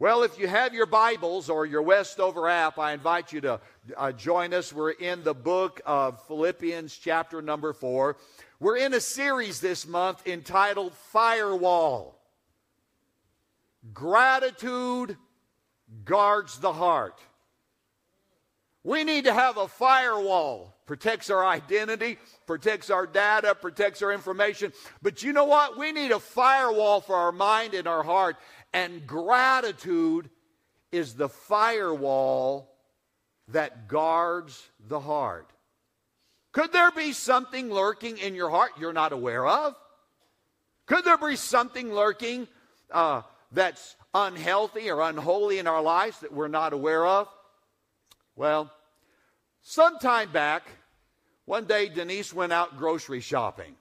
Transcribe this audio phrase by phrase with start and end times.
[0.00, 3.60] Well, if you have your Bibles or your Westover app, I invite you to
[3.98, 4.72] uh, join us.
[4.72, 8.16] We're in the book of Philippians, chapter number four.
[8.60, 12.18] We're in a series this month entitled Firewall.
[13.92, 15.18] Gratitude
[16.06, 17.20] guards the heart.
[18.82, 20.74] We need to have a firewall.
[20.86, 24.72] Protects our identity, protects our data, protects our information.
[25.02, 25.78] But you know what?
[25.78, 28.36] We need a firewall for our mind and our heart.
[28.72, 30.30] And gratitude
[30.92, 32.72] is the firewall
[33.48, 35.50] that guards the heart.
[36.52, 39.74] Could there be something lurking in your heart you're not aware of?
[40.86, 42.48] Could there be something lurking
[42.90, 47.28] uh, that's unhealthy or unholy in our lives that we're not aware of?
[48.34, 48.70] Well,
[49.62, 50.64] some time back,
[51.44, 53.74] one day Denise went out grocery shopping.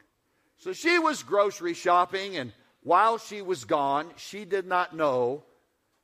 [0.58, 2.52] So she was grocery shopping, and
[2.84, 5.44] while she was gone, she did not know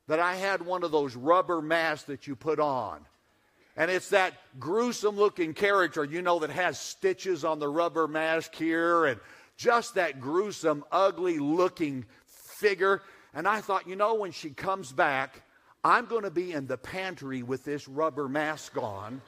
[0.08, 3.06] that I had one of those rubber masks that you put on.
[3.78, 8.56] And it's that gruesome looking character, you know, that has stitches on the rubber mask
[8.56, 9.20] here and
[9.58, 13.02] just that gruesome, ugly looking figure.
[13.34, 15.42] And I thought, you know, when she comes back,
[15.84, 19.22] I'm going to be in the pantry with this rubber mask on.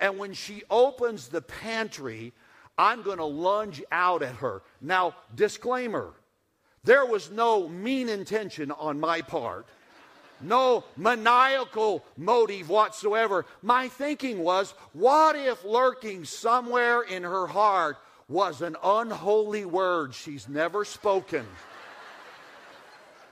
[0.00, 2.32] And when she opens the pantry,
[2.76, 4.62] I'm going to lunge out at her.
[4.80, 6.12] Now, disclaimer
[6.84, 9.66] there was no mean intention on my part,
[10.40, 13.46] no maniacal motive whatsoever.
[13.62, 17.96] My thinking was what if lurking somewhere in her heart
[18.28, 21.46] was an unholy word she's never spoken?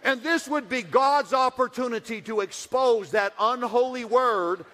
[0.05, 4.64] And this would be God's opportunity to expose that unholy word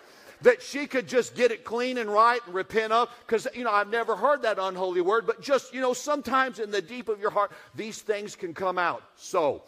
[0.43, 3.09] that she could just get it clean and right and repent of.
[3.27, 6.71] Because, you know, I've never heard that unholy word, but just, you know, sometimes in
[6.71, 9.03] the deep of your heart, these things can come out.
[9.17, 9.63] So,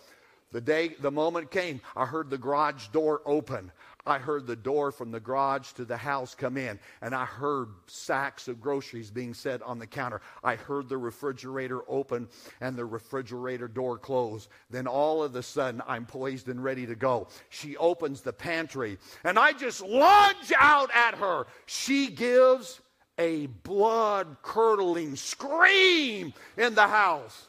[0.52, 3.70] the day, the moment came, I heard the garage door open.
[4.06, 7.68] I heard the door from the garage to the house come in, and I heard
[7.86, 10.20] sacks of groceries being set on the counter.
[10.42, 12.28] I heard the refrigerator open
[12.60, 14.48] and the refrigerator door close.
[14.70, 17.28] Then all of a sudden, I'm poised and ready to go.
[17.48, 21.46] She opens the pantry, and I just lunge out at her.
[21.66, 22.80] She gives
[23.18, 27.48] a blood curdling scream in the house.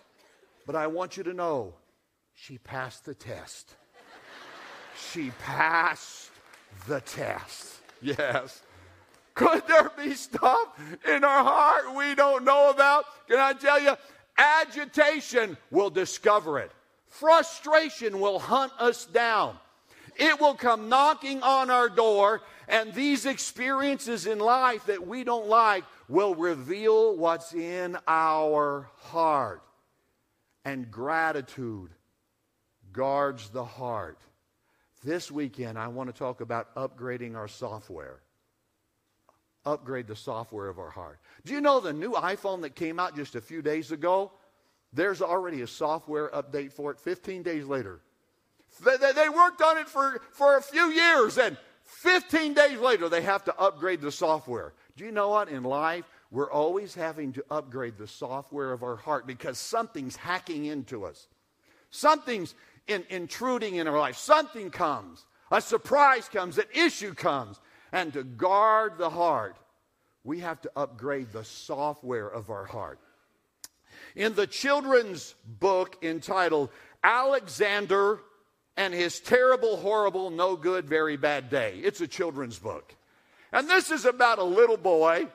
[0.67, 1.73] But I want you to know,
[2.33, 3.75] she passed the test.
[5.13, 6.30] She passed
[6.87, 7.75] the test.
[8.01, 8.61] Yes.
[9.33, 10.67] Could there be stuff
[11.07, 13.05] in our heart we don't know about?
[13.27, 13.95] Can I tell you?
[14.37, 16.71] Agitation will discover it.
[17.07, 19.57] Frustration will hunt us down.
[20.15, 25.47] It will come knocking on our door, and these experiences in life that we don't
[25.47, 29.61] like will reveal what's in our heart.
[30.65, 31.91] And gratitude
[32.91, 34.19] guards the heart.
[35.03, 38.19] This weekend, I want to talk about upgrading our software.
[39.65, 41.19] Upgrade the software of our heart.
[41.43, 44.31] Do you know the new iPhone that came out just a few days ago?
[44.93, 48.01] There's already a software update for it 15 days later.
[48.83, 53.43] They, worked on it for, for a few years, and 15 days later, they have
[53.45, 54.73] to upgrade the software.
[54.97, 55.49] Do you know what?
[55.49, 60.65] In life, we're always having to upgrade the software of our heart because something's hacking
[60.65, 61.27] into us.
[61.89, 62.55] Something's
[62.87, 64.17] in, intruding in our life.
[64.17, 67.59] Something comes, a surprise comes, an issue comes.
[67.91, 69.57] And to guard the heart,
[70.23, 72.99] we have to upgrade the software of our heart.
[74.15, 76.69] In the children's book entitled
[77.03, 78.19] Alexander
[78.77, 82.95] and His Terrible, Horrible, No Good, Very Bad Day, it's a children's book.
[83.51, 85.27] And this is about a little boy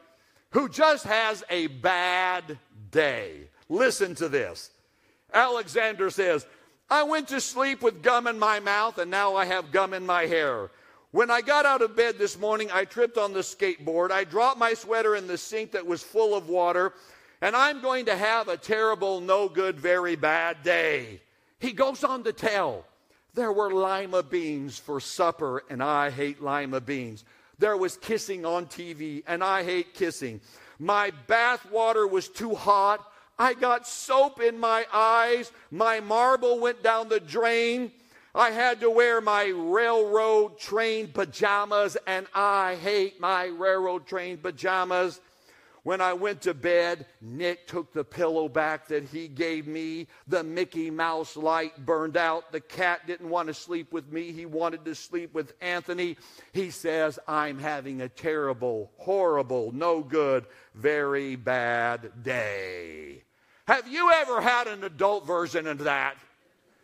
[0.50, 2.58] who just has a bad
[2.90, 3.50] day.
[3.68, 4.70] Listen to this.
[5.34, 6.46] Alexander says,
[6.88, 10.06] I went to sleep with gum in my mouth, and now I have gum in
[10.06, 10.70] my hair.
[11.10, 14.10] When I got out of bed this morning, I tripped on the skateboard.
[14.10, 16.92] I dropped my sweater in the sink that was full of water,
[17.40, 21.20] and I'm going to have a terrible, no good, very bad day.
[21.58, 22.84] He goes on to tell
[23.34, 27.24] there were lima beans for supper, and I hate lima beans.
[27.58, 30.40] There was kissing on TV, and I hate kissing.
[30.78, 33.00] My bath water was too hot.
[33.38, 35.52] I got soap in my eyes.
[35.70, 37.92] My marble went down the drain.
[38.34, 45.20] I had to wear my railroad train pajamas, and I hate my railroad train pajamas.
[45.84, 50.08] When I went to bed, Nick took the pillow back that he gave me.
[50.26, 52.50] The Mickey Mouse light burned out.
[52.50, 54.32] The cat didn't want to sleep with me.
[54.32, 56.16] He wanted to sleep with Anthony.
[56.52, 63.22] He says, I'm having a terrible, horrible, no good, very bad day.
[63.66, 66.16] Have you ever had an adult version of that?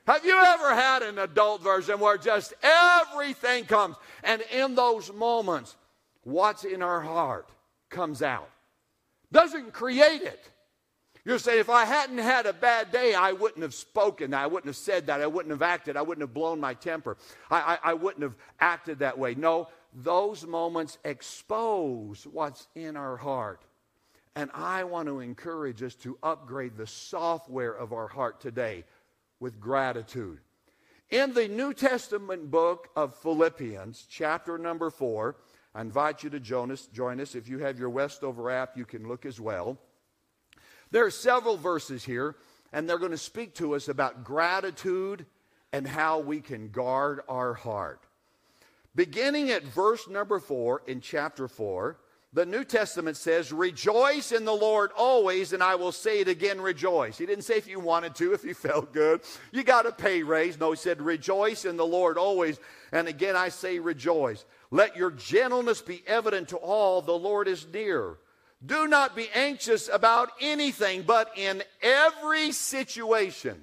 [0.06, 3.96] Have you ever had an adult version where just everything comes?
[4.24, 5.76] And in those moments,
[6.24, 7.48] what's in our heart
[7.88, 8.48] comes out.
[9.30, 10.48] Doesn't create it.
[11.24, 14.66] You're saying, if I hadn't had a bad day, I wouldn't have spoken I wouldn't
[14.66, 15.20] have said that.
[15.20, 15.96] I wouldn't have acted.
[15.96, 17.16] I wouldn't have blown my temper.
[17.48, 19.36] I, I, I wouldn't have acted that way.
[19.36, 23.60] No, those moments expose what's in our heart.
[24.34, 28.84] And I want to encourage us to upgrade the software of our heart today
[29.40, 30.38] with gratitude.
[31.10, 35.36] In the New Testament book of Philippians, chapter number four,
[35.74, 36.86] I invite you to join us.
[36.86, 37.34] Join us.
[37.34, 39.78] If you have your Westover app, you can look as well.
[40.90, 42.36] There are several verses here,
[42.72, 45.26] and they're going to speak to us about gratitude
[45.72, 48.00] and how we can guard our heart.
[48.94, 51.98] Beginning at verse number four in chapter four,
[52.34, 56.60] the New Testament says, Rejoice in the Lord always, and I will say it again,
[56.60, 57.18] rejoice.
[57.18, 59.20] He didn't say if you wanted to, if you felt good.
[59.50, 60.58] You got a pay raise.
[60.58, 62.58] No, he said, Rejoice in the Lord always.
[62.90, 64.46] And again, I say, Rejoice.
[64.70, 67.02] Let your gentleness be evident to all.
[67.02, 68.16] The Lord is near.
[68.64, 73.60] Do not be anxious about anything, but in every situation,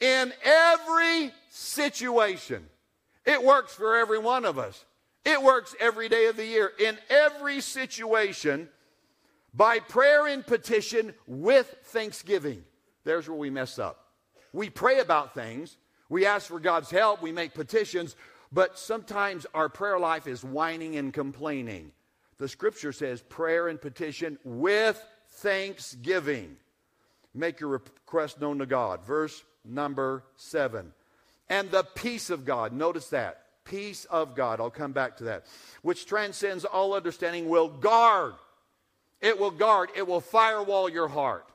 [0.00, 2.66] in every situation,
[3.26, 4.84] it works for every one of us.
[5.24, 8.68] It works every day of the year, in every situation,
[9.52, 12.64] by prayer and petition with thanksgiving.
[13.04, 14.06] There's where we mess up.
[14.52, 15.76] We pray about things,
[16.08, 18.16] we ask for God's help, we make petitions,
[18.50, 21.92] but sometimes our prayer life is whining and complaining.
[22.38, 26.56] The scripture says prayer and petition with thanksgiving.
[27.34, 29.04] Make your request known to God.
[29.04, 30.92] Verse number seven.
[31.48, 35.46] And the peace of God, notice that peace of God, I'll come back to that,
[35.82, 38.34] which transcends all understanding, will guard.
[39.20, 39.90] It will guard.
[39.96, 41.46] It will firewall your heart.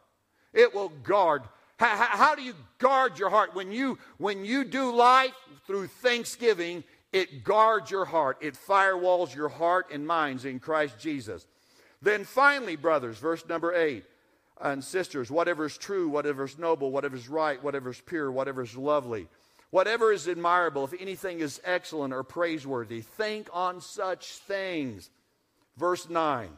[0.53, 1.43] It will guard.
[1.77, 3.53] How, how, do you guard your heart?
[3.53, 5.33] When you, when you do life
[5.67, 8.37] through thanksgiving, it guards your heart.
[8.41, 11.45] It firewalls your heart and minds in Christ Jesus.
[12.01, 14.05] Then finally, brothers, verse number eight,
[14.61, 18.61] and sisters, whatever is true, whatever is noble, whatever is right, whatever is pure, whatever
[18.61, 19.27] is lovely,
[19.71, 25.09] Whatever is admirable, if anything is excellent or praiseworthy, think on such things.
[25.77, 26.49] Verse 9.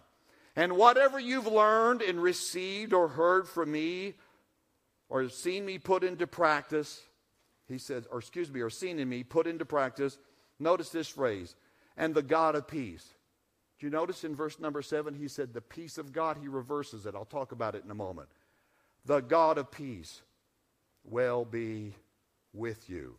[0.55, 4.15] And whatever you've learned and received or heard from me
[5.09, 7.01] or seen me put into practice,
[7.67, 10.17] he says, or excuse me, or seen in me put into practice,
[10.59, 11.55] notice this phrase,
[11.95, 13.13] and the God of peace.
[13.79, 17.05] Do you notice in verse number seven, he said, the peace of God, he reverses
[17.05, 17.13] it.
[17.15, 18.29] I'll talk about it in a moment.
[19.05, 20.21] The God of peace
[21.03, 21.93] will be
[22.57, 23.15] with you.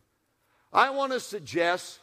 [0.71, 1.99] I want to suggest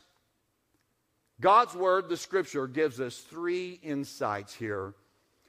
[1.40, 4.94] God's Word, the Scripture, gives us three insights here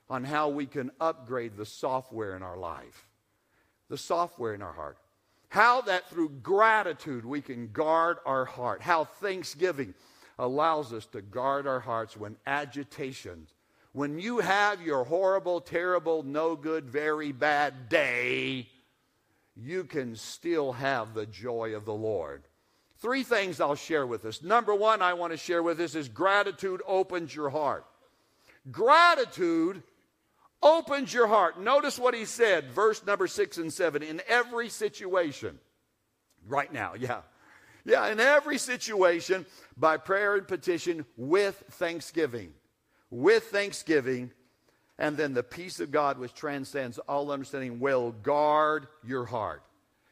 [0.09, 3.07] on how we can upgrade the software in our life,
[3.89, 4.97] the software in our heart.
[5.49, 8.81] How that through gratitude we can guard our heart.
[8.81, 9.93] How thanksgiving
[10.37, 13.53] allows us to guard our hearts when agitations,
[13.93, 18.67] when you have your horrible, terrible, no good, very bad day,
[19.59, 22.43] you can still have the joy of the Lord.
[22.99, 24.41] Three things I'll share with us.
[24.41, 27.85] Number one, I want to share with us is gratitude opens your heart.
[28.71, 29.83] Gratitude
[30.61, 31.59] opens your heart.
[31.59, 34.01] Notice what he said, verse number six and seven.
[34.01, 35.59] In every situation,
[36.47, 37.21] right now, yeah.
[37.85, 39.45] Yeah, in every situation,
[39.77, 42.51] by prayer and petition with thanksgiving.
[43.09, 44.31] With thanksgiving,
[44.99, 49.61] and then the peace of God, which transcends all understanding, will guard your heart.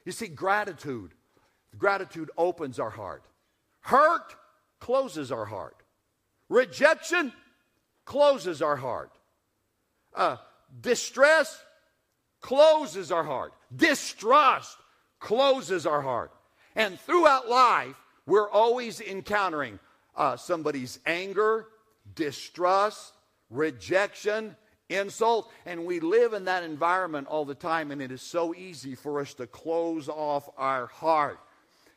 [0.05, 1.11] You see, gratitude,
[1.77, 3.23] gratitude opens our heart.
[3.81, 4.35] Hurt
[4.79, 5.77] closes our heart.
[6.49, 7.33] Rejection
[8.05, 9.11] closes our heart.
[10.13, 10.37] Uh,
[10.81, 11.59] distress
[12.41, 13.53] closes our heart.
[13.75, 14.77] Distrust
[15.19, 16.31] closes our heart.
[16.75, 17.95] And throughout life,
[18.27, 19.79] we're always encountering
[20.15, 21.65] uh, somebody's anger,
[22.13, 23.13] distrust,
[23.49, 24.55] rejection,
[24.89, 25.51] insult.
[25.65, 29.19] And we live in that environment all the time, and it is so easy for
[29.19, 31.39] us to close off our heart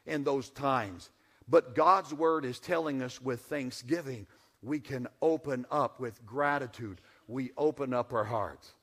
[0.07, 1.11] in those times.
[1.49, 4.26] But God's word is telling us with thanksgiving,
[4.62, 7.00] we can open up with gratitude.
[7.26, 8.75] We open up our hearts.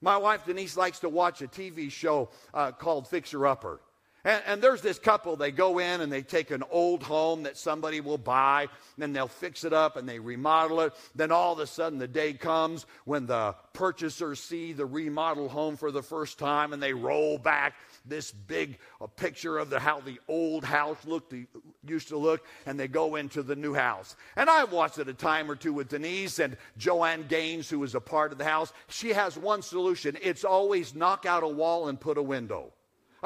[0.00, 3.80] My wife Denise likes to watch a TV show uh, called Fixer Upper.
[4.26, 7.56] And, and, there's this couple, they go in and they take an old home that
[7.56, 10.94] somebody will buy, and then they'll fix it up and they remodel it.
[11.14, 15.76] Then all of a sudden, the day comes when the purchasers see the remodeled home
[15.76, 18.80] for the first time and they roll back this big
[19.14, 21.32] picture of the, how the old house looked,
[21.86, 24.16] used to look, and they go into the new house.
[24.34, 27.94] And I've watched it a time or two with Denise and Joanna Gaines, who is
[27.94, 28.72] a part of the house.
[28.88, 32.72] She has one solution it's always knock out a wall and put a window.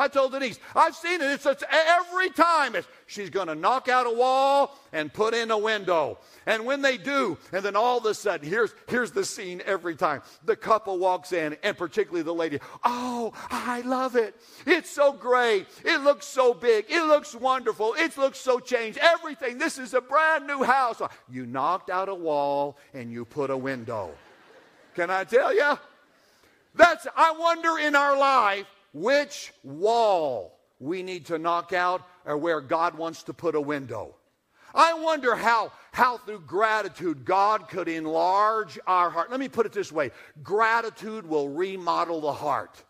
[0.00, 1.30] I told Denise, I've seen it.
[1.30, 5.50] It's, it's every time it's, she's going to knock out a wall and put in
[5.50, 6.16] a window.
[6.47, 9.95] And when they do, and then all of a sudden, here's, here's the scene every
[9.95, 10.23] time.
[10.47, 14.35] The couple walks in, and particularly the lady, oh, I love it.
[14.64, 15.66] It's so great.
[15.85, 16.87] It looks so big.
[16.88, 17.92] It looks wonderful.
[17.99, 18.99] It looks so changed.
[19.02, 19.59] Everything.
[19.59, 21.02] This is a brand new house.
[21.28, 24.12] You knocked out a wall and you put a window.
[24.95, 25.78] Can I tell you?
[26.75, 32.61] That's, I wonder in our life which wall we need to knock out or where
[32.61, 34.16] God wants to put a window.
[34.75, 39.30] I wonder how, how through gratitude God could enlarge our heart.
[39.30, 40.11] Let me put it this way
[40.42, 42.82] gratitude will remodel the heart.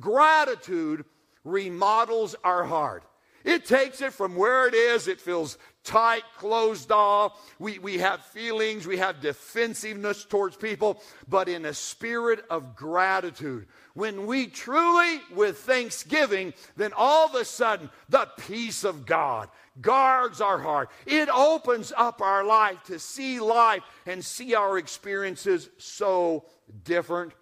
[0.00, 1.04] Gratitude
[1.44, 3.04] remodels our heart.
[3.44, 7.40] It takes it from where it is, it feels tight, closed off.
[7.58, 13.66] We, we have feelings, we have defensiveness towards people, but in a spirit of gratitude.
[13.92, 19.48] When we truly, with thanksgiving, then all of a sudden the peace of God
[19.80, 20.90] guards our heart.
[21.06, 26.46] It opens up our life to see life and see our experiences so
[26.84, 27.32] different.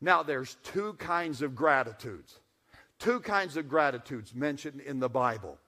[0.00, 2.38] Now, there's two kinds of gratitudes.
[2.98, 5.58] Two kinds of gratitudes mentioned in the Bible.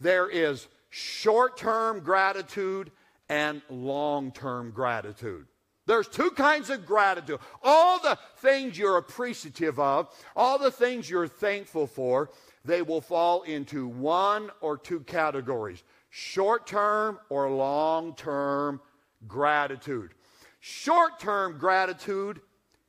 [0.00, 2.92] There is short term gratitude
[3.28, 5.46] and long term gratitude.
[5.86, 7.40] There's two kinds of gratitude.
[7.62, 12.30] All the things you're appreciative of, all the things you're thankful for,
[12.64, 18.80] they will fall into one or two categories short term or long term
[19.26, 20.12] gratitude.
[20.60, 22.40] Short term gratitude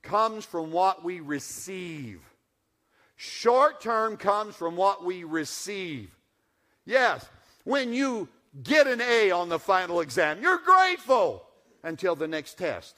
[0.02, 2.22] comes from what we receive.
[3.16, 6.14] Short term comes from what we receive.
[6.86, 7.26] Yes,
[7.64, 8.28] when you
[8.62, 11.44] get an A on the final exam, you're grateful
[11.84, 12.96] until the next test.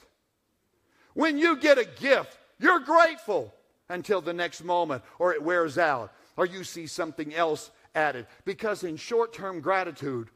[1.14, 3.54] When you get a gift, you're grateful
[3.88, 8.26] until the next moment or it wears out or you see something else added.
[8.44, 10.28] Because in short term gratitude,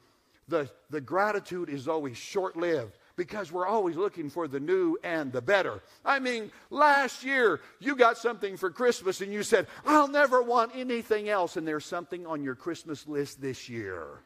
[0.48, 5.30] the, the gratitude is always short lived because we're always looking for the new and
[5.30, 5.82] the better.
[6.06, 10.72] I mean, last year you got something for Christmas and you said, I'll never want
[10.74, 14.22] anything else, and there's something on your Christmas list this year.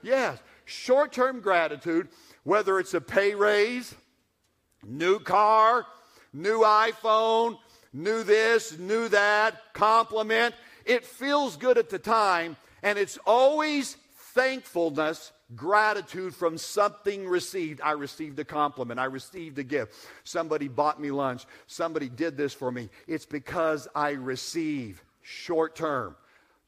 [0.00, 2.06] Yes, short term gratitude,
[2.44, 3.92] whether it's a pay raise,
[4.86, 5.84] new car,
[6.32, 7.58] new iPhone,
[7.92, 13.96] new this, new that, compliment, it feels good at the time, and it's always
[14.36, 17.80] thankfulness, gratitude from something received.
[17.82, 18.98] I received a compliment.
[18.98, 19.94] I received a gift.
[20.24, 21.46] Somebody bought me lunch.
[21.66, 22.88] Somebody did this for me.
[23.06, 26.16] It's because I receive short term.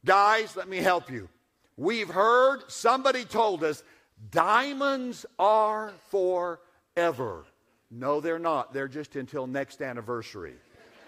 [0.05, 1.29] Guys, let me help you.
[1.77, 3.83] We've heard, somebody told us,
[4.31, 7.45] diamonds are forever.
[7.91, 8.73] No, they're not.
[8.73, 10.55] They're just until next anniversary.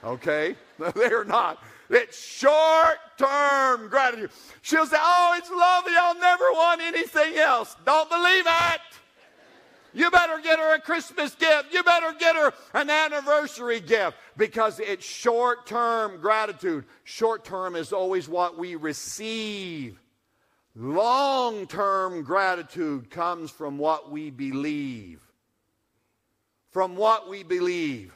[0.05, 0.57] Okay?
[0.95, 1.63] they're not.
[1.91, 4.31] It's short term gratitude.
[4.63, 5.93] She'll say, Oh, it's lovely.
[5.99, 7.77] I'll never want anything else.
[7.85, 8.81] Don't believe it.
[9.93, 11.73] You better get her a Christmas gift.
[11.73, 16.85] You better get her an anniversary gift because it's short term gratitude.
[17.05, 20.01] Short term is always what we receive.
[20.77, 25.21] Long term gratitude comes from what we believe.
[26.71, 28.15] From what we believe.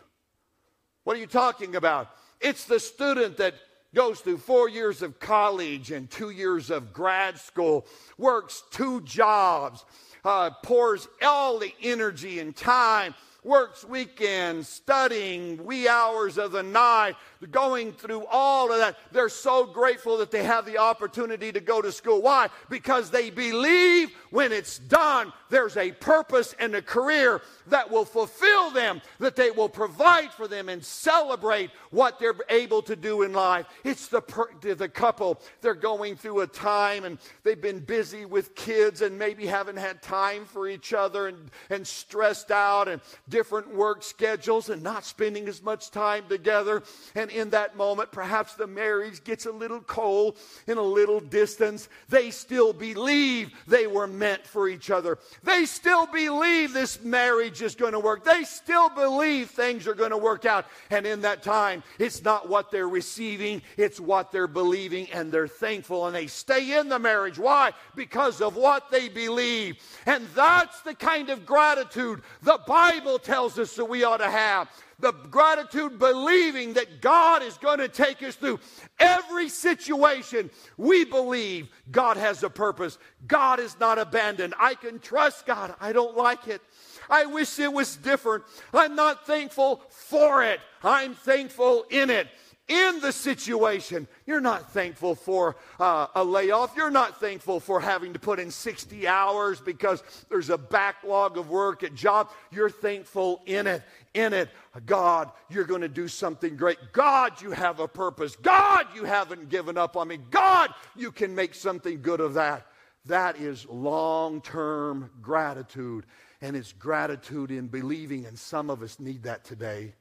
[1.04, 2.10] What are you talking about?
[2.40, 3.54] It's the student that
[3.94, 9.84] goes through four years of college and two years of grad school, works two jobs,
[10.24, 17.16] uh, pours all the energy and time, works weekends, studying wee hours of the night,
[17.46, 18.96] going through all of that.
[19.12, 22.22] They're so grateful that they have the opportunity to go to school.
[22.22, 22.48] Why?
[22.68, 28.70] Because they believe when it's done, there's a purpose and a career that will fulfill
[28.70, 33.32] them, that they will provide for them and celebrate what they're able to do in
[33.32, 33.66] life.
[33.84, 38.54] It's the, per- the couple, they're going through a time and they've been busy with
[38.54, 43.74] kids and maybe haven't had time for each other and, and stressed out and different
[43.74, 46.82] work schedules and not spending as much time together.
[47.14, 50.36] And in that moment, perhaps the marriage gets a little cold
[50.66, 51.88] in a little distance.
[52.08, 55.18] They still believe they were meant for each other.
[55.42, 58.24] They still believe this marriage is going to work.
[58.24, 60.66] They still believe things are going to work out.
[60.90, 65.48] And in that time, it's not what they're receiving, it's what they're believing, and they're
[65.48, 67.38] thankful and they stay in the marriage.
[67.38, 67.72] Why?
[67.94, 69.76] Because of what they believe.
[70.06, 74.68] And that's the kind of gratitude the Bible tells us that we ought to have
[74.98, 78.60] the gratitude, believing that God is going to take us through
[78.98, 80.50] every situation.
[80.76, 82.98] We believe God has a purpose.
[83.26, 84.54] God is not abandoned.
[84.58, 85.74] I can trust God.
[85.80, 86.62] I don't like it.
[87.10, 88.44] I wish it was different.
[88.72, 90.60] I'm not thankful for it.
[90.82, 92.28] I'm thankful in it.
[92.66, 94.08] in the situation.
[94.26, 96.74] You're not thankful for uh, a layoff.
[96.76, 101.50] You're not thankful for having to put in 60 hours because there's a backlog of
[101.50, 102.30] work at job.
[102.50, 103.82] You're thankful in it.
[104.14, 104.48] In it,
[104.86, 106.78] God, you're going to do something great.
[106.92, 108.36] God, you have a purpose.
[108.36, 110.18] God, you haven't given up on me.
[110.30, 112.66] God, you can make something good of that.
[113.06, 116.06] That is long term gratitude,
[116.40, 119.94] and it's gratitude in believing, and some of us need that today.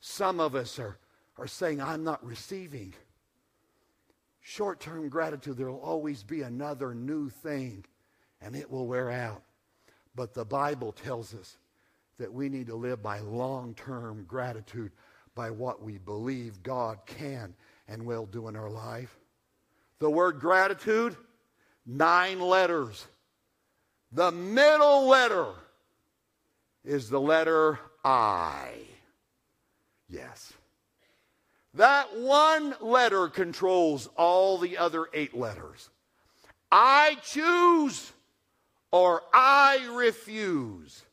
[0.00, 0.98] Some of us are
[1.40, 2.92] are saying, I'm not receiving.
[4.42, 7.84] Short term gratitude, there will always be another new thing
[8.42, 9.42] and it will wear out.
[10.14, 11.56] But the Bible tells us
[12.20, 14.92] that we need to live by long term gratitude,
[15.34, 17.54] by what we believe God can
[17.88, 19.18] and will do in our life.
[19.98, 21.16] The word gratitude,
[21.86, 23.06] nine letters.
[24.12, 25.46] The middle letter
[26.84, 28.72] is the letter I.
[30.08, 30.52] Yes.
[31.74, 35.88] That one letter controls all the other eight letters.
[36.70, 38.12] I choose
[38.90, 41.04] or I refuse.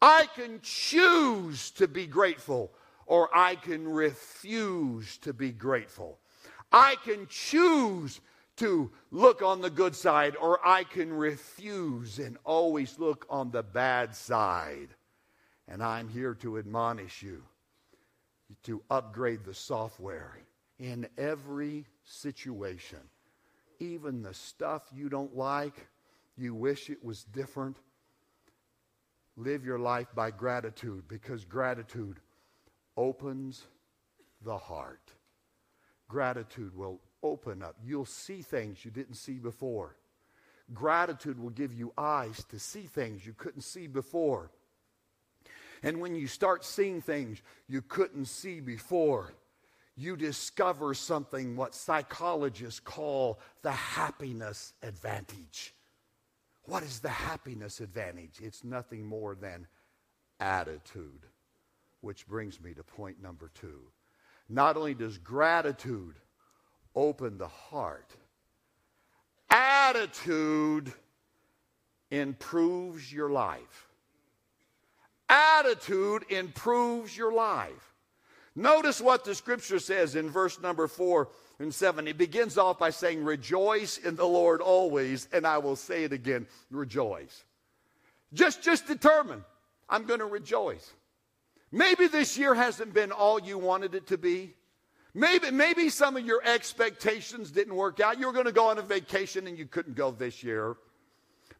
[0.00, 2.72] I can choose to be grateful
[3.06, 6.18] or I can refuse to be grateful.
[6.70, 8.20] I can choose
[8.56, 13.62] to look on the good side or I can refuse and always look on the
[13.62, 14.88] bad side.
[15.66, 17.42] And I'm here to admonish you
[18.64, 20.38] to upgrade the software
[20.78, 22.98] in every situation.
[23.78, 25.88] Even the stuff you don't like,
[26.36, 27.76] you wish it was different.
[29.38, 32.18] Live your life by gratitude because gratitude
[32.96, 33.62] opens
[34.42, 35.12] the heart.
[36.08, 37.76] Gratitude will open up.
[37.84, 39.94] You'll see things you didn't see before.
[40.74, 44.50] Gratitude will give you eyes to see things you couldn't see before.
[45.84, 49.32] And when you start seeing things you couldn't see before,
[49.96, 55.74] you discover something what psychologists call the happiness advantage.
[56.68, 58.40] What is the happiness advantage?
[58.42, 59.66] It's nothing more than
[60.38, 61.24] attitude,
[62.02, 63.80] which brings me to point number two.
[64.50, 66.16] Not only does gratitude
[66.94, 68.14] open the heart,
[69.48, 70.92] attitude
[72.10, 73.88] improves your life.
[75.30, 77.94] Attitude improves your life.
[78.54, 82.06] Notice what the scripture says in verse number four and seven.
[82.06, 86.12] It begins off by saying, Rejoice in the Lord always, and I will say it
[86.12, 87.44] again, rejoice.
[88.32, 89.44] Just, just determine,
[89.88, 90.92] I'm going to rejoice.
[91.72, 94.54] Maybe this year hasn't been all you wanted it to be.
[95.14, 98.18] Maybe, maybe some of your expectations didn't work out.
[98.18, 100.76] You were going to go on a vacation and you couldn't go this year.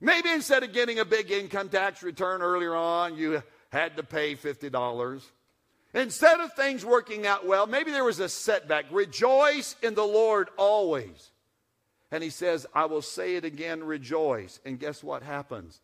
[0.01, 4.37] Maybe instead of getting a big income tax return earlier on, you had to pay
[4.37, 5.23] $50.
[5.99, 8.85] Instead of things working out well, maybe there was a setback.
[8.93, 11.33] Rejoice in the Lord always.
[12.13, 14.61] And he says, I will say it again, rejoice.
[14.65, 15.81] And guess what happens?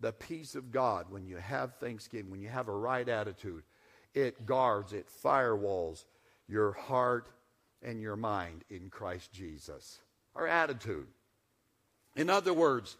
[0.00, 3.62] The peace of God, when you have thanksgiving, when you have a right attitude,
[4.14, 6.06] it guards, it firewalls
[6.48, 7.28] your heart
[7.82, 10.00] and your mind in Christ Jesus.
[10.34, 11.08] Our attitude.
[12.16, 12.96] In other words,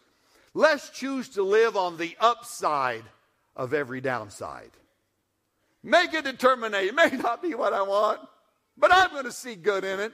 [0.52, 3.04] let's choose to live on the upside
[3.56, 4.70] of every downside.
[5.82, 6.88] Make a determination.
[6.88, 8.20] It may not be what I want,
[8.76, 10.12] but I'm going to see good in it.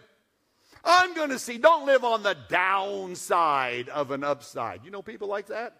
[0.85, 4.85] I'm going to see, don't live on the downside of an upside.
[4.85, 5.75] You know people like that?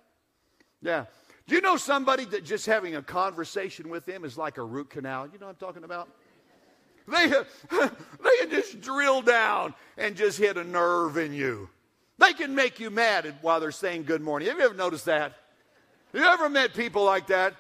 [0.83, 1.07] Yeah.
[1.47, 4.91] Do you know somebody that just having a conversation with them is like a root
[4.91, 5.29] canal?
[5.33, 6.09] You know what I'm talking about?
[7.07, 7.27] They,
[7.71, 11.71] they can just drill down and just hit a nerve in you.
[12.19, 14.49] They can make you mad while they're saying good morning.
[14.49, 15.35] Have you ever noticed that?
[16.13, 17.55] You ever met people like that?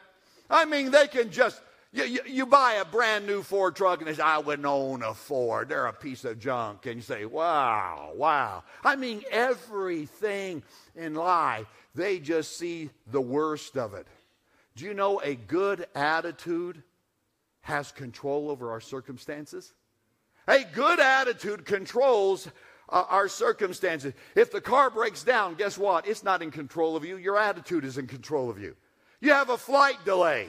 [0.51, 1.61] I mean, they can just,
[1.93, 5.03] you, you, you, buy a brand new Ford truck and they say, I wouldn't own
[5.03, 5.71] a Ford.
[5.71, 6.85] They're a piece of junk.
[6.85, 8.63] And you say, wow, wow.
[8.85, 10.63] I mean, everything
[10.95, 14.07] in life, they just see the worst of it.
[14.77, 16.83] Do you know a good attitude
[17.63, 19.73] has control over our circumstances?
[20.47, 22.49] A good attitude controls
[22.91, 24.13] uh, our circumstances.
[24.35, 26.07] If the car breaks down, guess what?
[26.07, 27.17] It's not in control of you.
[27.17, 28.77] Your attitude is in control of you.
[29.21, 30.49] You have a flight delay.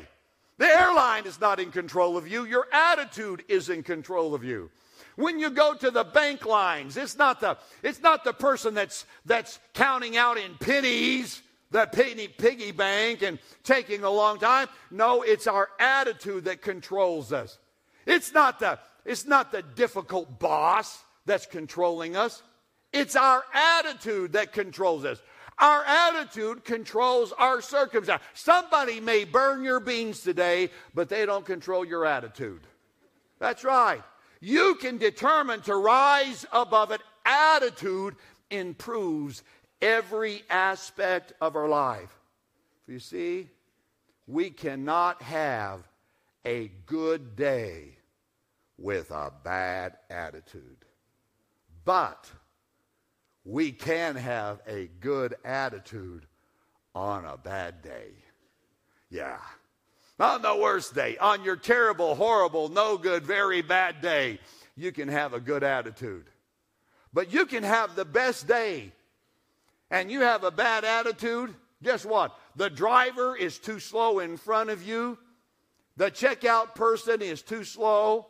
[0.60, 2.44] The airline is not in control of you.
[2.44, 4.70] Your attitude is in control of you.
[5.16, 9.06] When you go to the bank lines, it's not the, it's not the person that's,
[9.26, 11.42] that's counting out in pennies,
[11.72, 14.68] the penny piggy bank and taking a long time.
[14.92, 17.58] No, it's our attitude that controls us.
[18.06, 22.44] It's not the, it's not the difficult boss that's controlling us.
[22.92, 25.22] It's our attitude that controls us.
[25.60, 28.24] Our attitude controls our circumstance.
[28.34, 32.62] Somebody may burn your beans today, but they don't control your attitude.
[33.40, 34.02] That's right.
[34.42, 37.02] you can determine to rise above it.
[37.26, 38.16] Attitude
[38.50, 39.44] improves
[39.82, 42.16] every aspect of our life.
[42.88, 43.50] You see,
[44.28, 45.88] we cannot have
[46.46, 47.98] a good day
[48.78, 50.86] with a bad attitude.
[51.84, 52.32] But
[53.50, 56.26] we can have a good attitude
[56.94, 58.12] on a bad day.
[59.10, 59.40] Yeah.
[60.20, 64.40] On the worst day, on your terrible, horrible, no good, very bad day,
[64.76, 66.26] you can have a good attitude.
[67.12, 68.92] But you can have the best day
[69.90, 71.56] and you have a bad attitude.
[71.82, 72.38] Guess what?
[72.56, 75.18] The driver is too slow in front of you.
[75.98, 78.28] The checkout person is too slow.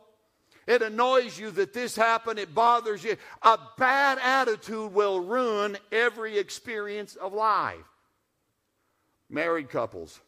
[0.70, 2.38] It annoys you that this happened.
[2.38, 3.16] It bothers you.
[3.42, 7.82] A bad attitude will ruin every experience of life.
[9.28, 10.20] Married couples,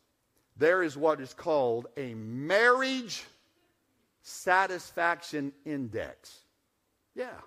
[0.56, 3.22] there is what is called a marriage
[4.22, 6.40] satisfaction index.
[7.14, 7.38] Yeah.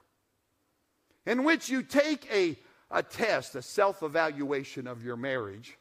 [1.26, 2.58] In which you take a,
[2.90, 5.78] a test, a self evaluation of your marriage,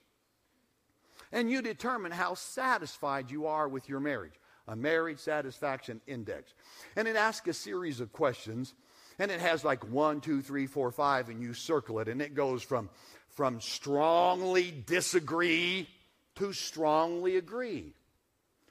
[1.31, 4.35] and you determine how satisfied you are with your marriage.
[4.69, 6.55] A marriage satisfaction index.
[6.97, 8.75] And it asks a series of questions,
[9.19, 12.35] and it has like one, two, three, four, five, and you circle it, and it
[12.35, 12.89] goes from,
[13.29, 15.89] from strongly disagree
[16.37, 17.93] to strongly agree.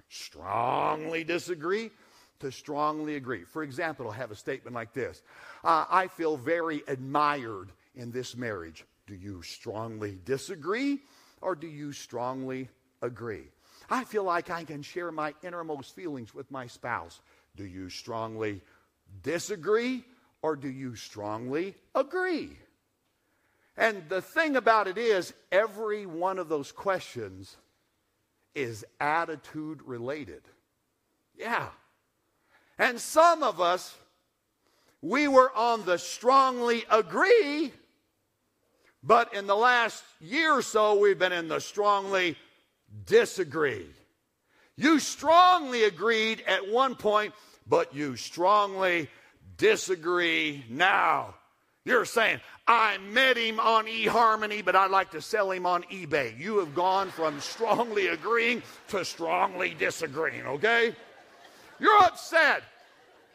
[0.10, 1.91] Strongly disagree
[2.39, 3.43] to strongly agree.
[3.43, 5.21] For example, I'll have a statement like this
[5.63, 8.86] uh, I feel very admired in this marriage.
[9.08, 10.99] Do you strongly disagree
[11.41, 12.69] or do you strongly
[13.01, 13.45] agree?
[13.89, 17.22] I feel like I can share my innermost feelings with my spouse.
[17.56, 18.62] Do you strongly
[19.22, 20.04] disagree
[20.41, 22.58] or do you strongly agree?
[23.76, 27.58] And the thing about it is, every one of those questions
[28.54, 30.43] is attitude related.
[31.36, 31.69] Yeah.
[32.78, 33.96] And some of us,
[35.02, 37.72] we were on the strongly agree,
[39.02, 42.38] but in the last year or so, we've been in the strongly
[43.06, 43.86] disagree.
[44.75, 47.34] You strongly agreed at one point,
[47.67, 49.10] but you strongly
[49.58, 51.36] disagree now.
[51.86, 56.38] You're saying, I met him on eHarmony, but I'd like to sell him on eBay.
[56.39, 60.95] You have gone from strongly agreeing to strongly disagreeing, okay?
[61.79, 62.63] You're upset.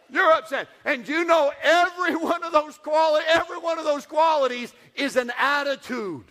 [0.09, 0.69] You're upset.
[0.87, 5.31] And you know every one of those qualities, every one of those qualities is an
[5.39, 6.25] attitude.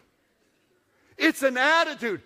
[1.17, 2.21] It's an attitude.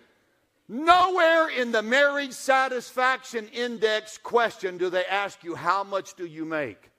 [0.72, 6.46] Nowhere in the marriage satisfaction index question do they ask you, How much do you
[6.46, 6.90] make?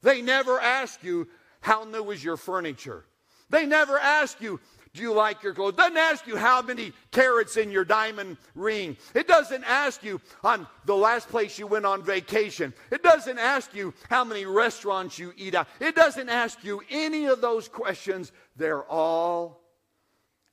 [0.00, 1.26] They never ask you,
[1.60, 3.04] How new is your furniture?
[3.48, 4.60] They never ask you,
[4.94, 5.74] do you like your clothes?
[5.74, 8.96] It doesn't ask you how many carats in your diamond ring.
[9.12, 12.72] It doesn't ask you on the last place you went on vacation.
[12.92, 15.66] It doesn't ask you how many restaurants you eat at.
[15.80, 18.30] It doesn't ask you any of those questions.
[18.56, 19.60] They're all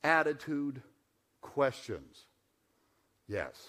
[0.02, 0.82] attitude
[1.40, 2.27] questions.
[3.28, 3.68] Yes.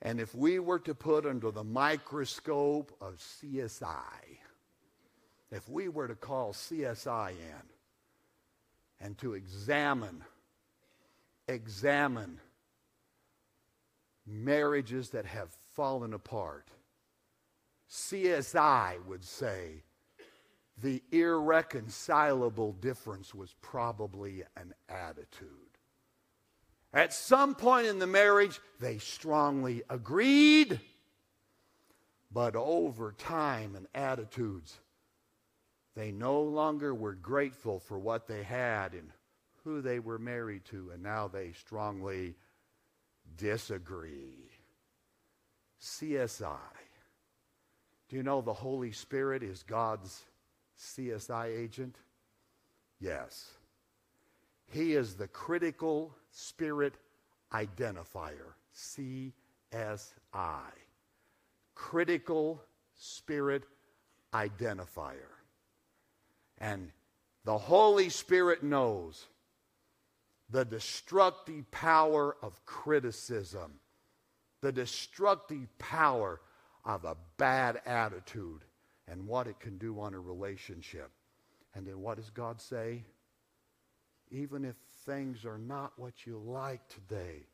[0.00, 4.38] And if we were to put under the microscope of CSI,
[5.50, 7.68] if we were to call CSI in
[9.00, 10.24] and to examine,
[11.48, 12.40] examine
[14.26, 16.68] marriages that have fallen apart,
[17.90, 19.82] CSI would say
[20.80, 25.67] the irreconcilable difference was probably an attitude.
[26.92, 30.80] At some point in the marriage, they strongly agreed,
[32.30, 34.78] but over time and attitudes,
[35.94, 39.10] they no longer were grateful for what they had and
[39.64, 42.34] who they were married to, and now they strongly
[43.36, 44.50] disagree.
[45.80, 46.56] CSI.
[48.08, 50.24] Do you know the Holy Spirit is God's
[50.78, 51.96] CSI agent?
[52.98, 53.57] Yes.
[54.70, 56.94] He is the critical spirit
[57.52, 59.32] identifier, CSI.
[61.74, 62.62] Critical
[62.94, 63.62] spirit
[64.34, 65.32] identifier.
[66.58, 66.90] And
[67.44, 69.26] the Holy Spirit knows
[70.50, 73.80] the destructive power of criticism,
[74.60, 76.40] the destructive power
[76.84, 78.64] of a bad attitude,
[79.06, 81.10] and what it can do on a relationship.
[81.74, 83.04] And then what does God say?
[84.30, 87.46] Even if things are not what you like today,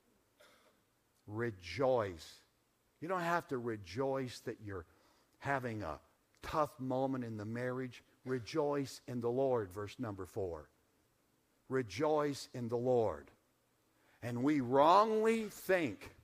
[1.27, 2.35] rejoice.
[3.01, 4.87] You don't have to rejoice that you're
[5.39, 5.99] having a
[6.43, 8.03] tough moment in the marriage.
[8.25, 10.69] Rejoice in the Lord, verse number four.
[11.69, 13.31] Rejoice in the Lord.
[14.23, 16.15] And we wrongly think,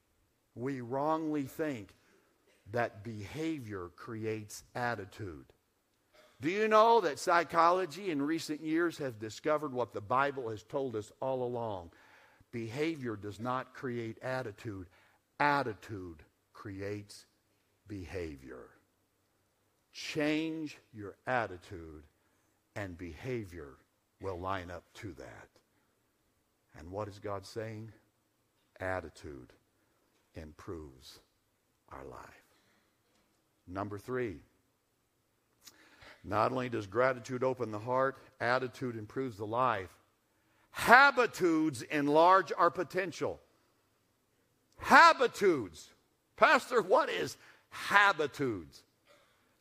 [0.54, 1.94] we wrongly think
[2.72, 5.44] that behavior creates attitude.
[6.40, 10.96] Do you know that psychology in recent years has discovered what the Bible has told
[10.96, 11.90] us all along?
[12.50, 14.86] Behavior does not create attitude,
[15.38, 16.22] attitude
[16.54, 17.26] creates
[17.88, 18.70] behavior.
[19.92, 22.04] Change your attitude,
[22.74, 23.74] and behavior
[24.22, 25.48] will line up to that.
[26.78, 27.92] And what is God saying?
[28.78, 29.52] Attitude
[30.34, 31.18] improves
[31.90, 32.20] our life.
[33.66, 34.36] Number three,
[36.22, 39.88] not only does gratitude open the heart, attitude improves the life.
[40.72, 43.40] Habitudes enlarge our potential.
[44.78, 45.90] Habitudes.
[46.36, 47.36] Pastor, what is
[47.70, 48.82] habitudes?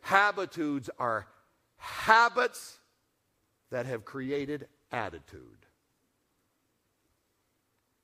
[0.02, 1.28] Habitudes are
[1.78, 2.78] habits
[3.72, 5.42] that have created attitude.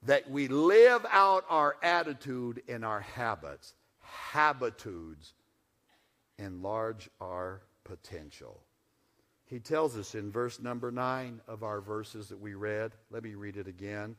[0.03, 3.73] That we live out our attitude in our habits.
[3.99, 5.33] Habitudes
[6.37, 8.61] enlarge our potential.
[9.45, 12.91] He tells us in verse number nine of our verses that we read.
[13.11, 14.17] Let me read it again.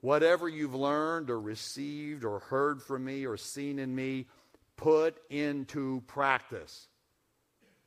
[0.00, 4.26] Whatever you've learned or received or heard from me or seen in me,
[4.76, 6.88] put into practice.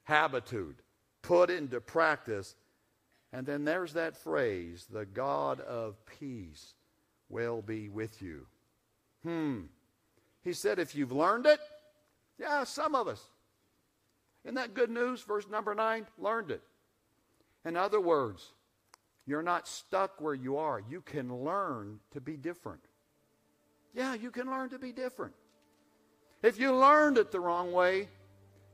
[0.04, 0.76] Habitude.
[1.22, 2.56] Put into practice.
[3.34, 6.74] And then there's that phrase the God of peace
[7.30, 8.46] will be with you.
[9.24, 9.62] Hmm.
[10.44, 11.60] He said, if you've learned it,
[12.38, 13.24] yeah, some of us.
[14.44, 15.22] Isn't that good news?
[15.22, 16.62] Verse number nine, learned it.
[17.66, 18.54] In other words,
[19.26, 20.82] you're not stuck where you are.
[20.90, 22.82] You can learn to be different.
[23.94, 25.34] Yeah, you can learn to be different.
[26.42, 28.08] If you learned it the wrong way,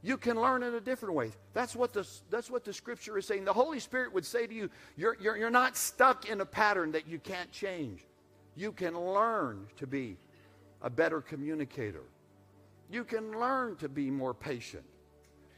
[0.02, 1.32] you can learn it a different way.
[1.54, 3.44] That's what the, that's what the scripture is saying.
[3.44, 6.92] The Holy Spirit would say to you, you're, you're, you're not stuck in a pattern
[6.94, 8.06] that you can't change.
[8.56, 10.18] You can learn to be
[10.82, 12.04] a better communicator.
[12.90, 14.86] You can learn to be more patient.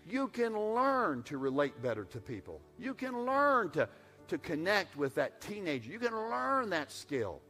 [0.10, 2.62] You can learn to relate better to people.
[2.80, 3.88] You can learn to,
[4.30, 5.92] to connect with that teenager.
[5.92, 7.42] You can learn that skill.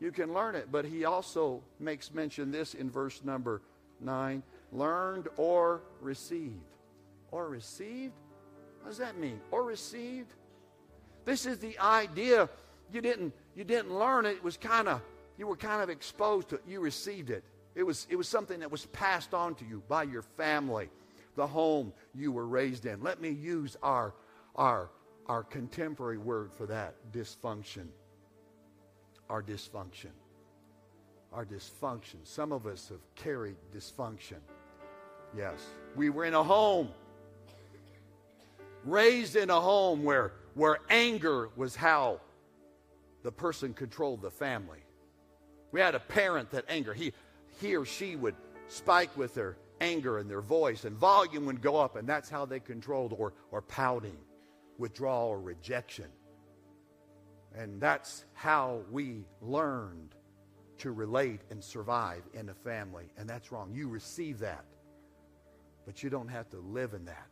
[0.00, 0.68] You can learn it.
[0.72, 3.60] But he also makes mention this in verse number
[4.00, 6.54] 9 learned or received.
[7.32, 8.14] Or received?
[8.80, 9.40] What does that mean?
[9.50, 10.32] Or received?
[11.24, 12.48] This is the idea.
[12.92, 14.36] You didn't, you didn't learn it.
[14.36, 15.02] It was kind of,
[15.36, 16.62] you were kind of exposed to it.
[16.66, 17.44] You received it.
[17.74, 20.88] It was, it was something that was passed on to you by your family
[21.36, 23.02] the home you were raised in.
[23.02, 24.14] Let me use our,
[24.56, 24.90] our,
[25.26, 27.86] our contemporary word for that dysfunction.
[29.28, 30.10] Our dysfunction.
[31.32, 32.16] Our dysfunction.
[32.24, 34.38] Some of us have carried dysfunction.
[35.36, 35.60] Yes.
[35.94, 36.88] We were in a home,
[38.84, 42.20] raised in a home where, where anger was how
[43.22, 44.78] the person controlled the family.
[45.72, 47.12] We had a parent that anger, he,
[47.60, 48.34] he or she would
[48.68, 52.44] spike with their anger in their voice, and volume would go up, and that's how
[52.44, 54.18] they controlled, or, or pouting,
[54.78, 56.06] withdrawal, or rejection.
[57.54, 60.14] And that's how we learned
[60.78, 63.10] to relate and survive in a family.
[63.18, 63.72] And that's wrong.
[63.74, 64.64] You receive that,
[65.84, 67.28] but you don't have to live in that.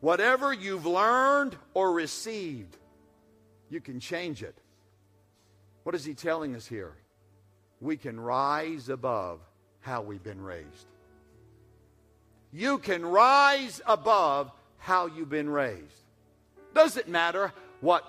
[0.00, 2.76] Whatever you've learned or received,
[3.70, 4.56] you can change it.
[5.82, 6.94] What is he telling us here?
[7.80, 9.40] We can rise above
[9.80, 10.86] how we've been raised
[12.54, 16.04] you can rise above how you've been raised.
[16.72, 18.04] Doesn't matter what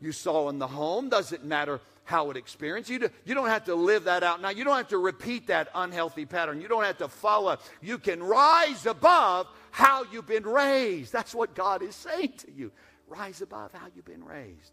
[0.00, 2.90] you saw in the home, doesn't matter how it experienced.
[2.90, 4.50] You, do, you don't have to live that out now.
[4.50, 6.60] You don't have to repeat that unhealthy pattern.
[6.60, 7.56] You don't have to follow.
[7.80, 11.12] You can rise above how you've been raised.
[11.12, 12.72] That's what God is saying to you.
[13.06, 14.72] Rise above how you've been raised.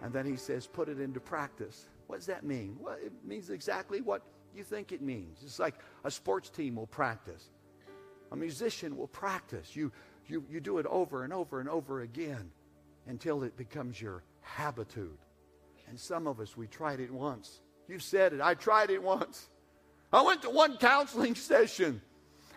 [0.00, 1.88] And then he says, put it into practice.
[2.06, 2.76] What does that mean?
[2.80, 4.22] Well, it means exactly what
[4.54, 5.38] you think it means.
[5.42, 7.50] It's like a sports team will practice.
[8.32, 9.76] A musician will practice.
[9.76, 9.92] You,
[10.26, 12.50] you, you do it over and over and over again
[13.06, 15.18] until it becomes your habitude.
[15.88, 17.60] And some of us, we tried it once.
[17.88, 18.40] You said it.
[18.40, 19.48] I tried it once.
[20.12, 22.00] I went to one counseling session.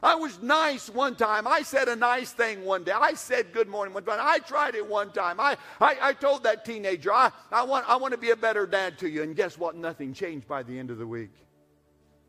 [0.02, 1.46] I was nice one time.
[1.46, 2.94] I said a nice thing one day.
[2.94, 4.20] I said good morning one time.
[4.22, 5.40] I tried it one time.
[5.40, 8.66] I, I, I told that teenager, I, I, want, I want to be a better
[8.66, 9.24] dad to you.
[9.24, 9.76] And guess what?
[9.76, 11.34] Nothing changed by the end of the week.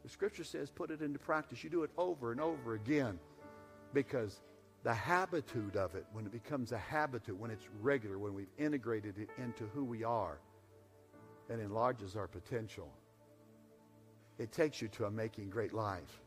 [0.02, 1.62] The scripture says put it into practice.
[1.62, 3.20] You do it over and over again
[3.92, 4.40] because
[4.82, 9.18] the habitude of it, when it becomes a habitude, when it's regular, when we've integrated
[9.18, 10.38] it into who we are,
[11.48, 12.90] it enlarges our potential.
[14.38, 16.20] It takes you to a making great life.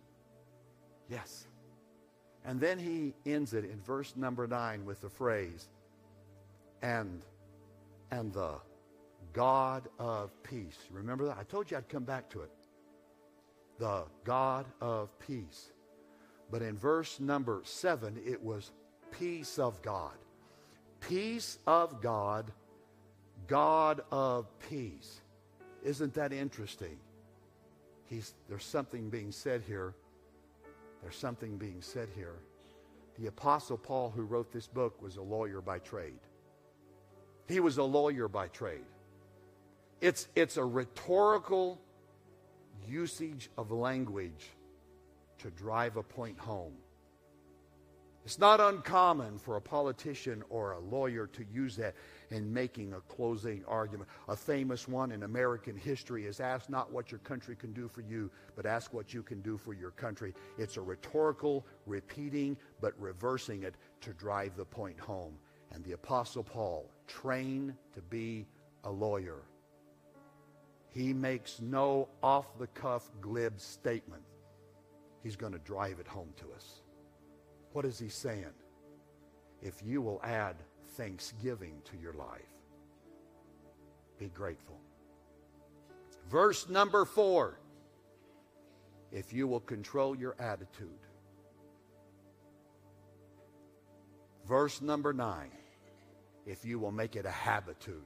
[1.10, 1.48] Yes.
[2.46, 5.70] And then he ends it in verse number nine with the phrase,
[6.82, 7.26] and
[8.12, 8.56] and the
[9.32, 10.78] God of peace.
[10.92, 11.38] Remember that?
[11.38, 12.52] I told you I'd come back to it.
[13.80, 15.72] The God of peace
[16.54, 18.70] But in verse number seven, it was
[19.10, 20.14] peace of God.
[21.00, 22.52] Peace of God,
[23.48, 25.22] God of peace.
[25.84, 27.00] Isn't that interesting?
[28.06, 29.96] He's, there's something being said here.
[31.02, 32.36] There's something being said here.
[33.18, 36.20] The Apostle Paul, who wrote this book, was a lawyer by trade.
[37.48, 38.86] He was a lawyer by trade.
[40.02, 41.82] It's, it's a rhetorical
[42.88, 44.52] usage of language
[45.44, 46.74] to drive a point home.
[48.26, 51.94] It's not uncommon for a politician or a lawyer to use that
[52.32, 54.10] in making a closing argument.
[54.30, 58.00] A famous one in American history is ask not what your country can do for
[58.00, 60.34] you, but ask what you can do for your country.
[60.58, 65.34] It's a rhetorical, repeating, but reversing it to drive the point home.
[65.74, 68.46] And the Apostle Paul, trained to be
[68.86, 69.42] a lawyer,
[70.94, 74.24] he makes no off the cuff, glib statement.
[75.24, 76.82] He's going to drive it home to us.
[77.72, 78.54] What is he saying?
[79.62, 80.58] If you will add
[80.96, 82.42] thanksgiving to your life,
[84.20, 84.80] be grateful.
[86.30, 87.60] Verse number four
[89.12, 90.90] if you will control your attitude.
[94.48, 95.52] Verse number nine
[96.46, 98.04] if you will make it a habitude.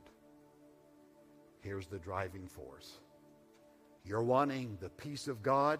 [1.62, 3.00] Here's the driving force.
[4.04, 5.80] You're wanting the peace of God.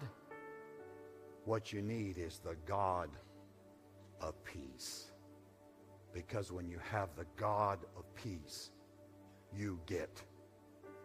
[1.48, 3.08] What you need is the God
[4.20, 5.12] of peace.
[6.12, 8.70] Because when you have the God of peace,
[9.56, 10.22] you get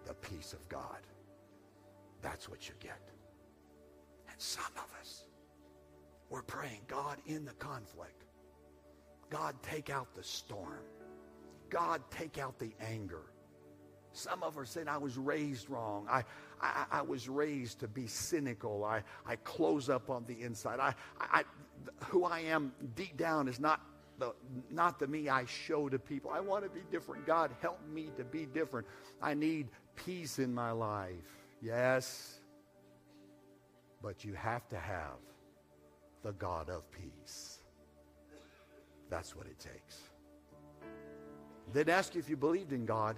[0.05, 0.99] the peace of God.
[2.21, 2.99] That's what you get.
[4.29, 5.23] And some of us,
[6.29, 8.25] we're praying, God, in the conflict.
[9.29, 10.83] God, take out the storm.
[11.69, 13.31] God, take out the anger.
[14.13, 16.05] Some of us saying, I was raised wrong.
[16.09, 16.23] I,
[16.61, 18.85] I, I, was raised to be cynical.
[18.85, 20.79] I, I close up on the inside.
[20.79, 21.43] I, I,
[22.05, 23.81] who I am deep down is not
[24.19, 24.33] the,
[24.69, 26.31] not the me I show to people.
[26.31, 27.25] I want to be different.
[27.25, 28.87] God, help me to be different.
[29.21, 31.39] I need peace in my life.
[31.61, 32.39] Yes.
[34.01, 35.17] But you have to have
[36.21, 37.59] the God of peace.
[39.09, 39.99] That's what it takes.
[41.73, 43.15] Didn't ask you if you believed in God.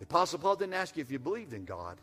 [0.00, 1.98] The Apostle Paul didn't ask you if you believed in God.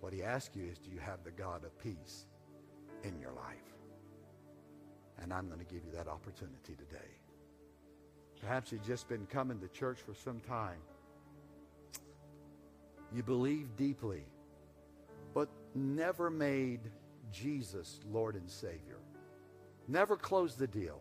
[0.00, 2.26] What he asked you is, do you have the God of peace
[3.02, 3.56] in your life?
[5.22, 7.08] And I'm going to give you that opportunity today.
[8.42, 10.78] Perhaps you've just been coming to church for some time.
[13.10, 14.24] You believe deeply,
[15.32, 16.80] but never made
[17.32, 18.98] Jesus Lord and Savior.
[19.88, 21.00] Never closed the deal.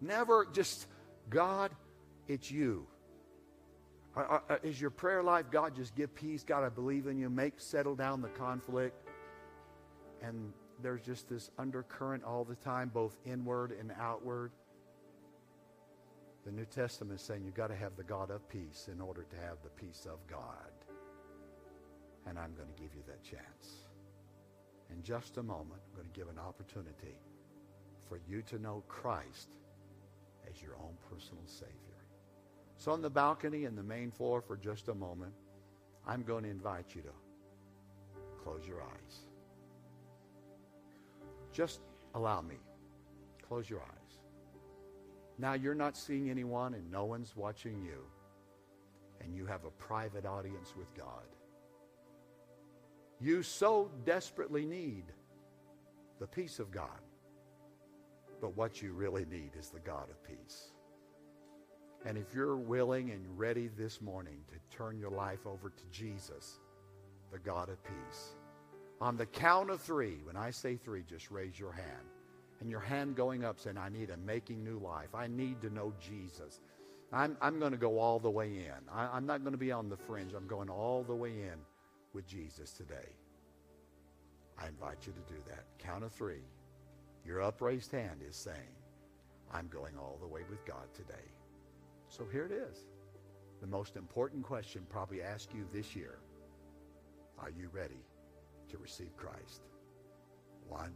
[0.00, 0.88] Never just,
[1.30, 1.70] God,
[2.26, 2.88] it's you.
[4.62, 6.42] Is your prayer life, God, just give peace?
[6.42, 7.30] God, I believe in you.
[7.30, 8.96] Make, settle down the conflict.
[10.22, 10.52] And
[10.82, 14.50] there's just this undercurrent all the time, both inward and outward.
[16.44, 19.24] The New Testament is saying you've got to have the God of peace in order
[19.28, 20.72] to have the peace of God.
[22.26, 23.86] And I'm going to give you that chance.
[24.90, 27.18] In just a moment, I'm going to give an opportunity
[28.08, 29.48] for you to know Christ
[30.50, 31.87] as your own personal Savior.
[32.78, 35.32] So on the balcony and the main floor for just a moment,
[36.06, 37.10] I'm going to invite you to
[38.42, 39.18] close your eyes.
[41.52, 41.80] Just
[42.14, 42.54] allow me.
[43.46, 44.20] Close your eyes.
[45.38, 48.04] Now you're not seeing anyone and no one's watching you.
[49.20, 51.26] And you have a private audience with God.
[53.20, 55.06] You so desperately need
[56.20, 57.00] the peace of God.
[58.40, 60.70] But what you really need is the God of peace.
[62.04, 66.60] And if you're willing and ready this morning to turn your life over to Jesus,
[67.32, 68.34] the God of peace,
[69.00, 72.06] on the count of three, when I say three, just raise your hand.
[72.60, 75.14] And your hand going up saying, I need a making new life.
[75.14, 76.60] I need to know Jesus.
[77.12, 78.88] I'm, I'm going to go all the way in.
[78.92, 80.32] I, I'm not going to be on the fringe.
[80.34, 81.58] I'm going all the way in
[82.12, 83.14] with Jesus today.
[84.60, 85.64] I invite you to do that.
[85.78, 86.42] Count of three.
[87.24, 88.56] Your upraised hand is saying,
[89.52, 91.14] I'm going all the way with God today.
[92.08, 92.84] So here it is.
[93.60, 96.18] The most important question probably asked you this year.
[97.38, 98.02] Are you ready
[98.70, 99.62] to receive Christ?
[100.68, 100.92] One,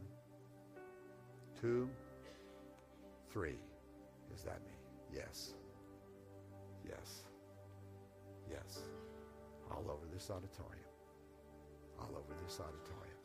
[1.60, 1.88] two,
[3.32, 3.58] three.
[4.34, 4.76] Is that me?
[5.14, 5.54] Yes.
[6.88, 7.22] Yes.
[8.50, 8.80] Yes.
[9.70, 10.90] All over this auditorium.
[12.00, 13.16] All over this auditorium.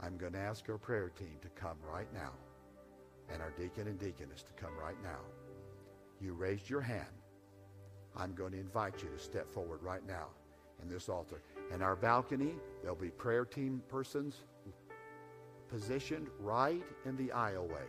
[0.00, 2.32] I'm going to ask our prayer team to come right now
[3.32, 5.20] and our deacon and deaconess to come right now.
[6.20, 7.06] You raised your hand.
[8.16, 10.26] I'm going to invite you to step forward right now
[10.82, 11.42] in this altar.
[11.72, 14.42] In our balcony, there'll be prayer team persons
[15.68, 17.86] positioned right in the aisleway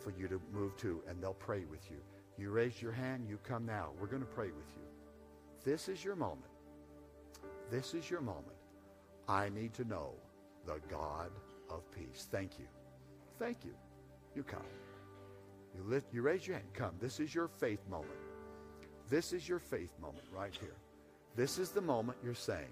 [0.00, 1.98] for you to move to, and they'll pray with you.
[2.36, 3.90] You raise your hand, you come now.
[4.00, 4.82] We're going to pray with you.
[5.64, 6.50] This is your moment.
[7.70, 8.56] This is your moment.
[9.28, 10.14] I need to know
[10.66, 11.30] the God
[11.70, 12.26] of peace.
[12.30, 12.66] Thank you.
[13.38, 13.74] Thank you.
[14.34, 14.83] You come.
[15.76, 16.68] You lift, you raise your hand.
[16.72, 16.94] Come.
[17.00, 18.12] This is your faith moment.
[19.10, 20.76] This is your faith moment right here.
[21.36, 22.70] This is the moment you're saying,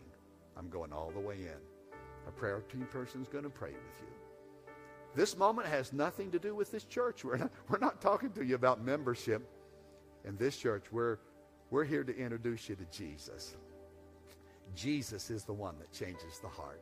[0.57, 1.99] I'm going all the way in.
[2.29, 4.73] A prayer team person is going to pray with you.
[5.15, 7.25] This moment has nothing to do with this church.
[7.25, 9.43] We're not, we're not talking to you about membership
[10.25, 10.85] in this church.
[10.93, 11.19] We're,
[11.71, 13.57] we're here to introduce you to Jesus.
[14.75, 16.81] Jesus is the one that changes the heart.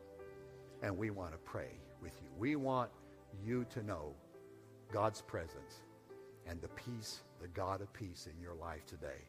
[0.83, 1.71] And we want to pray
[2.03, 2.29] with you.
[2.39, 2.91] We want
[3.45, 4.14] you to know
[4.93, 5.81] God's presence
[6.51, 9.22] and the peace, the God of peace in your life today.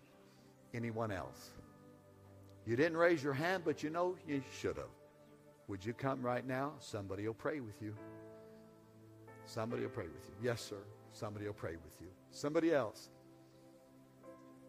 [0.73, 1.51] Anyone else?
[2.65, 4.85] You didn't raise your hand, but you know you should have.
[5.67, 6.73] Would you come right now?
[6.79, 7.95] Somebody will pray with you.
[9.45, 10.33] Somebody will pray with you.
[10.41, 10.81] Yes, sir.
[11.13, 12.07] Somebody will pray with you.
[12.31, 13.09] Somebody else.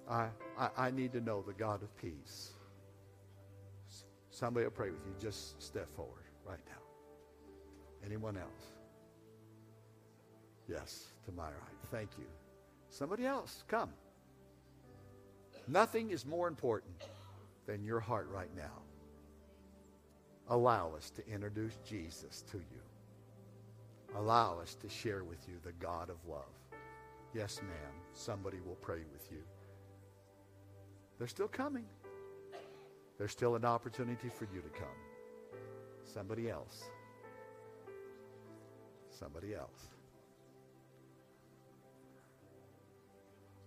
[0.09, 0.29] I,
[0.59, 2.53] I, I need to know the God of peace.
[4.31, 5.15] Somebody will pray with you.
[5.19, 6.83] Just step forward right now.
[8.05, 8.67] Anyone else?
[10.69, 11.79] Yes, to my right.
[11.91, 12.27] Thank you.
[12.93, 13.89] Somebody else, come.
[15.67, 17.05] Nothing is more important
[17.67, 18.83] than your heart right now.
[20.51, 22.83] Allow us to introduce Jesus to you.
[24.15, 26.53] Allow us to share with you the God of love.
[27.33, 27.95] Yes, ma'am.
[28.13, 29.43] Somebody will pray with you.
[31.19, 31.87] They're still coming.
[33.17, 34.99] There's still an opportunity for you to come.
[36.05, 36.91] Somebody else.
[39.09, 39.89] Somebody else.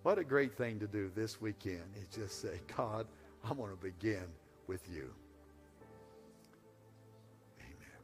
[0.06, 3.08] What a great thing to do this weekend is just say, God,
[3.44, 4.28] I'm going to begin
[4.68, 5.12] with you.
[7.60, 8.04] Amen.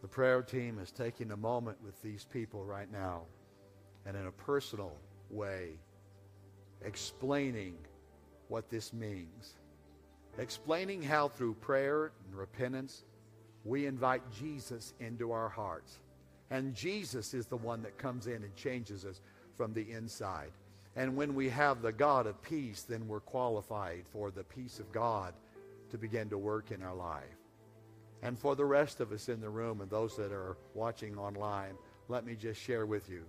[0.00, 3.22] The prayer team is taking a moment with these people right now
[4.06, 4.92] and in a personal
[5.28, 5.70] way
[6.84, 7.74] explaining
[8.46, 9.56] what this means.
[10.38, 13.02] Explaining how through prayer and repentance
[13.64, 15.98] we invite Jesus into our hearts.
[16.50, 19.20] And Jesus is the one that comes in and changes us
[19.58, 20.52] from the inside.
[20.96, 24.90] And when we have the God of peace, then we're qualified for the peace of
[24.92, 25.34] God
[25.90, 27.24] to begin to work in our life.
[28.22, 31.74] And for the rest of us in the room and those that are watching online,
[32.08, 33.24] let me just share with you.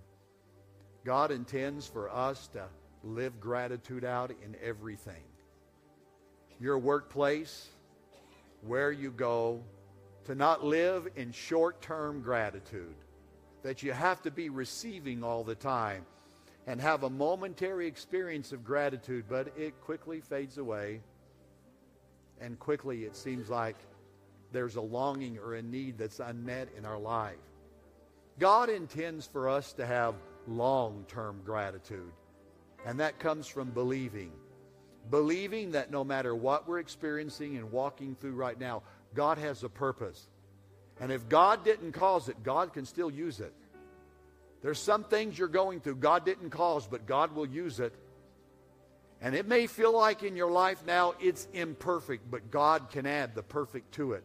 [1.04, 2.64] God intends for us to
[3.04, 5.22] live gratitude out in everything.
[6.60, 7.68] Your workplace,
[8.66, 9.62] where you go,
[10.24, 12.94] to not live in short term gratitude,
[13.62, 16.04] that you have to be receiving all the time
[16.66, 21.00] and have a momentary experience of gratitude, but it quickly fades away.
[22.40, 23.76] And quickly it seems like
[24.52, 27.36] there's a longing or a need that's unmet in our life.
[28.38, 30.14] God intends for us to have
[30.48, 32.12] long term gratitude,
[32.86, 34.32] and that comes from believing.
[35.10, 38.82] Believing that no matter what we're experiencing and walking through right now,
[39.14, 40.28] God has a purpose.
[41.00, 43.54] And if God didn't cause it, God can still use it.
[44.62, 47.94] There's some things you're going through God didn't cause, but God will use it.
[49.22, 53.34] And it may feel like in your life now it's imperfect, but God can add
[53.34, 54.24] the perfect to it.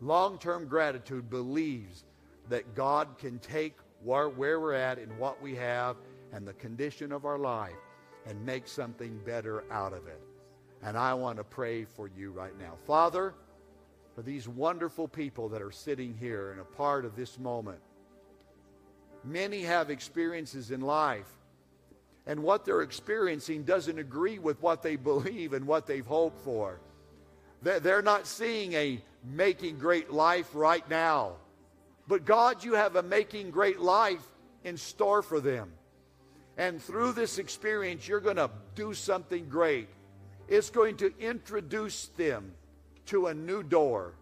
[0.00, 2.04] Long term gratitude believes
[2.48, 5.96] that God can take where, we're at and what we have
[6.32, 7.76] and the condition of our life
[8.26, 10.20] and make something better out of it.
[10.82, 12.74] And I want to pray for you right now.
[12.86, 13.34] Father,
[14.14, 17.80] for these wonderful people that are sitting here and a part of this moment,
[19.24, 21.28] many have experiences in life.
[22.26, 26.80] And what they're experiencing doesn't agree with what they believe and what they've hoped for.
[27.62, 31.34] They're not seeing a making great life right now.
[32.08, 34.22] But God, you have a making great life
[34.64, 35.72] in store for them.
[36.56, 39.88] And through this experience, you're going to do something great.
[40.48, 42.52] It's going to introduce them
[43.06, 44.14] to a new door.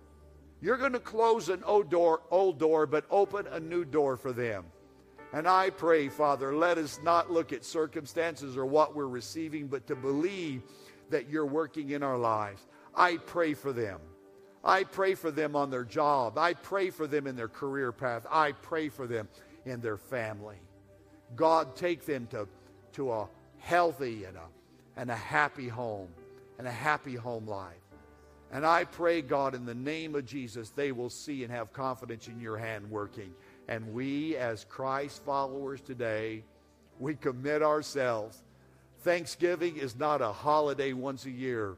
[0.61, 4.33] You're going to close an old door, old door, but open a new door for
[4.33, 4.65] them.
[5.33, 9.87] And I pray, Father, let us not look at circumstances or what we're receiving, but
[9.89, 10.63] to believe
[11.11, 12.67] that you're working in our lives.
[12.95, 14.01] I pray for them.
[14.65, 16.39] I pray for them on their job.
[16.39, 18.27] I pray for them in their career path.
[18.31, 19.29] I pray for them
[19.65, 20.57] in their family.
[21.37, 22.49] God, take them to,
[22.95, 24.47] to a healthy and a,
[24.97, 26.09] and a happy home
[26.59, 27.75] and a happy home life.
[28.51, 32.29] And I pray, God, in the name of Jesus, they will see and have confidence
[32.29, 33.35] in your hand working.
[33.69, 36.43] And we, as Christ followers today,
[36.99, 38.43] we commit ourselves.
[39.03, 41.77] Thanksgiving is not a holiday once a year,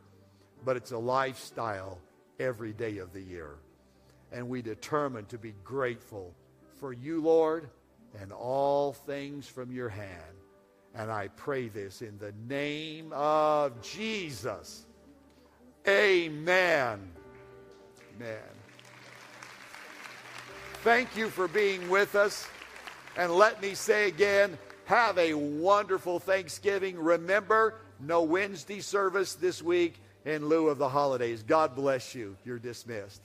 [0.64, 1.98] but it's a lifestyle
[2.38, 3.56] every day of the year.
[4.32, 6.32] and we determine to be grateful
[6.78, 7.68] for you, Lord,
[8.20, 10.36] and all things from your hand.
[10.94, 14.86] And I pray this in the name of Jesus.
[15.86, 17.12] Amen.
[18.16, 18.59] Amen.
[20.82, 22.48] Thank you for being with us.
[23.14, 24.56] And let me say again,
[24.86, 26.98] have a wonderful Thanksgiving.
[26.98, 31.42] Remember, no Wednesday service this week in lieu of the holidays.
[31.42, 32.34] God bless you.
[32.46, 33.20] You're dismissed.